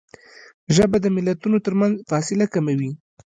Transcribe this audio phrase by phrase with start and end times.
[0.75, 2.91] ژبه د ملتونو ترمنځ فاصله کموي